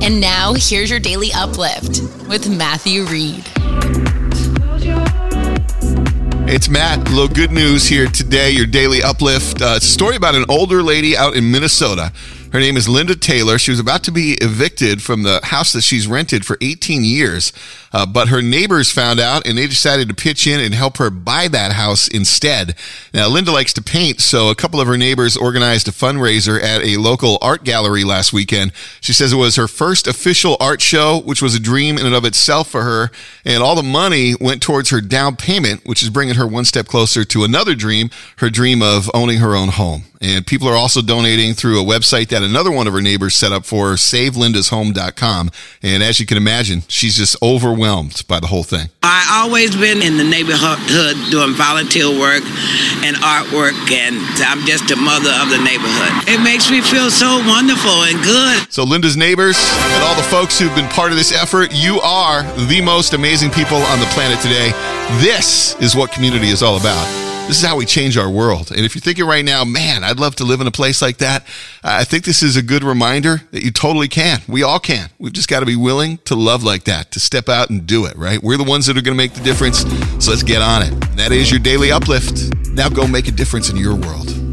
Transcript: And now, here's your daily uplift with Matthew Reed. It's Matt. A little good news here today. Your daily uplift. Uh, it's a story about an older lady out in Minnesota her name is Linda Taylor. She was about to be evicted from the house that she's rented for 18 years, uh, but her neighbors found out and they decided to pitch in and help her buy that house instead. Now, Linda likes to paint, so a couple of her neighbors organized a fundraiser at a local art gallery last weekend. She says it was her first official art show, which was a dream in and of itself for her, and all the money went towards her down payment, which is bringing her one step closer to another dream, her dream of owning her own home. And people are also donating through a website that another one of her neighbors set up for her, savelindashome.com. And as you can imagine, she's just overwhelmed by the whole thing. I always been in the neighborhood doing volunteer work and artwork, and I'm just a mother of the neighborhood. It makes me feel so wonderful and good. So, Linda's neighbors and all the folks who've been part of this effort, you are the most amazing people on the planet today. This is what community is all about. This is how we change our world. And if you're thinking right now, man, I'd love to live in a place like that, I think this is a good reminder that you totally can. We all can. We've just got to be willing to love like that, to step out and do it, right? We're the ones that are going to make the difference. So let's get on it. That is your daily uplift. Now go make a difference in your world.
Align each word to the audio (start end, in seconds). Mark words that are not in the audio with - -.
And 0.00 0.20
now, 0.20 0.54
here's 0.54 0.90
your 0.90 1.00
daily 1.00 1.32
uplift 1.34 2.02
with 2.28 2.48
Matthew 2.48 3.04
Reed. 3.04 3.44
It's 6.50 6.68
Matt. 6.68 7.08
A 7.08 7.10
little 7.10 7.28
good 7.28 7.50
news 7.50 7.86
here 7.86 8.06
today. 8.06 8.50
Your 8.50 8.64
daily 8.64 9.02
uplift. 9.02 9.60
Uh, 9.60 9.74
it's 9.76 9.86
a 9.86 9.90
story 9.90 10.16
about 10.16 10.34
an 10.34 10.44
older 10.48 10.82
lady 10.82 11.16
out 11.16 11.34
in 11.34 11.50
Minnesota 11.50 12.12
her 12.52 12.60
name 12.60 12.76
is 12.76 12.88
Linda 12.88 13.14
Taylor. 13.14 13.58
She 13.58 13.70
was 13.70 13.80
about 13.80 14.02
to 14.04 14.12
be 14.12 14.32
evicted 14.40 15.02
from 15.02 15.22
the 15.22 15.40
house 15.42 15.72
that 15.72 15.82
she's 15.82 16.06
rented 16.06 16.46
for 16.46 16.56
18 16.60 17.04
years, 17.04 17.52
uh, 17.92 18.06
but 18.06 18.28
her 18.28 18.40
neighbors 18.40 18.90
found 18.90 19.20
out 19.20 19.46
and 19.46 19.58
they 19.58 19.66
decided 19.66 20.08
to 20.08 20.14
pitch 20.14 20.46
in 20.46 20.58
and 20.60 20.74
help 20.74 20.96
her 20.96 21.10
buy 21.10 21.48
that 21.48 21.72
house 21.72 22.08
instead. 22.08 22.74
Now, 23.12 23.28
Linda 23.28 23.52
likes 23.52 23.72
to 23.74 23.82
paint, 23.82 24.20
so 24.20 24.48
a 24.48 24.54
couple 24.54 24.80
of 24.80 24.86
her 24.86 24.96
neighbors 24.96 25.36
organized 25.36 25.88
a 25.88 25.92
fundraiser 25.92 26.62
at 26.62 26.82
a 26.82 26.96
local 26.96 27.38
art 27.42 27.64
gallery 27.64 28.04
last 28.04 28.32
weekend. 28.32 28.72
She 29.00 29.12
says 29.12 29.32
it 29.32 29.36
was 29.36 29.56
her 29.56 29.68
first 29.68 30.06
official 30.06 30.56
art 30.58 30.80
show, 30.80 31.20
which 31.20 31.42
was 31.42 31.54
a 31.54 31.60
dream 31.60 31.98
in 31.98 32.06
and 32.06 32.14
of 32.14 32.24
itself 32.24 32.70
for 32.70 32.82
her, 32.82 33.10
and 33.44 33.62
all 33.62 33.74
the 33.74 33.82
money 33.82 34.34
went 34.40 34.62
towards 34.62 34.90
her 34.90 35.00
down 35.00 35.36
payment, 35.36 35.84
which 35.84 36.02
is 36.02 36.10
bringing 36.10 36.36
her 36.36 36.46
one 36.46 36.64
step 36.64 36.86
closer 36.86 37.24
to 37.24 37.44
another 37.44 37.74
dream, 37.74 38.08
her 38.38 38.48
dream 38.48 38.80
of 38.80 39.10
owning 39.12 39.38
her 39.38 39.54
own 39.54 39.68
home. 39.68 40.04
And 40.20 40.46
people 40.46 40.68
are 40.68 40.74
also 40.74 41.00
donating 41.00 41.54
through 41.54 41.80
a 41.80 41.84
website 41.84 42.28
that 42.28 42.42
another 42.42 42.72
one 42.72 42.86
of 42.86 42.92
her 42.92 43.00
neighbors 43.00 43.36
set 43.36 43.52
up 43.52 43.64
for 43.64 43.90
her, 43.90 43.94
savelindashome.com. 43.94 45.50
And 45.82 46.02
as 46.02 46.18
you 46.18 46.26
can 46.26 46.36
imagine, 46.36 46.82
she's 46.88 47.16
just 47.16 47.40
overwhelmed 47.40 48.24
by 48.26 48.40
the 48.40 48.48
whole 48.48 48.64
thing. 48.64 48.88
I 49.02 49.42
always 49.42 49.76
been 49.76 50.02
in 50.02 50.16
the 50.16 50.24
neighborhood 50.24 50.78
doing 51.30 51.54
volunteer 51.54 52.10
work 52.10 52.42
and 53.06 53.16
artwork, 53.22 53.78
and 53.92 54.18
I'm 54.42 54.66
just 54.66 54.90
a 54.90 54.96
mother 54.96 55.30
of 55.38 55.50
the 55.50 55.62
neighborhood. 55.62 56.26
It 56.26 56.42
makes 56.42 56.70
me 56.70 56.80
feel 56.80 57.10
so 57.10 57.38
wonderful 57.46 58.02
and 58.10 58.18
good. 58.24 58.72
So, 58.72 58.82
Linda's 58.82 59.16
neighbors 59.16 59.56
and 59.56 60.02
all 60.02 60.16
the 60.16 60.26
folks 60.26 60.58
who've 60.58 60.74
been 60.74 60.88
part 60.88 61.12
of 61.12 61.16
this 61.16 61.32
effort, 61.32 61.70
you 61.72 62.00
are 62.00 62.42
the 62.66 62.80
most 62.80 63.14
amazing 63.14 63.50
people 63.50 63.76
on 63.76 64.00
the 64.00 64.06
planet 64.06 64.40
today. 64.40 64.72
This 65.20 65.76
is 65.80 65.94
what 65.94 66.10
community 66.10 66.48
is 66.48 66.62
all 66.62 66.76
about. 66.76 67.37
This 67.48 67.62
is 67.62 67.64
how 67.64 67.78
we 67.78 67.86
change 67.86 68.18
our 68.18 68.28
world. 68.28 68.70
And 68.70 68.80
if 68.84 68.94
you're 68.94 69.00
thinking 69.00 69.24
right 69.24 69.42
now, 69.42 69.64
man, 69.64 70.04
I'd 70.04 70.20
love 70.20 70.36
to 70.36 70.44
live 70.44 70.60
in 70.60 70.66
a 70.66 70.70
place 70.70 71.00
like 71.00 71.16
that, 71.16 71.46
I 71.82 72.04
think 72.04 72.24
this 72.24 72.42
is 72.42 72.56
a 72.56 72.62
good 72.62 72.84
reminder 72.84 73.40
that 73.52 73.64
you 73.64 73.70
totally 73.70 74.06
can. 74.06 74.42
We 74.46 74.62
all 74.62 74.78
can. 74.78 75.08
We've 75.18 75.32
just 75.32 75.48
got 75.48 75.60
to 75.60 75.66
be 75.66 75.74
willing 75.74 76.18
to 76.26 76.34
love 76.34 76.62
like 76.62 76.84
that, 76.84 77.10
to 77.12 77.20
step 77.20 77.48
out 77.48 77.70
and 77.70 77.86
do 77.86 78.04
it, 78.04 78.14
right? 78.16 78.42
We're 78.42 78.58
the 78.58 78.64
ones 78.64 78.84
that 78.84 78.98
are 78.98 79.02
going 79.02 79.16
to 79.16 79.22
make 79.22 79.32
the 79.32 79.42
difference. 79.42 79.78
So 80.22 80.30
let's 80.30 80.42
get 80.42 80.60
on 80.60 80.82
it. 80.82 80.90
That 81.16 81.32
is 81.32 81.50
your 81.50 81.58
daily 81.58 81.90
uplift. 81.90 82.54
Now 82.68 82.90
go 82.90 83.06
make 83.06 83.28
a 83.28 83.32
difference 83.32 83.70
in 83.70 83.76
your 83.78 83.96
world. 83.96 84.47